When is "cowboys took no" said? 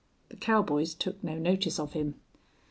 0.35-1.37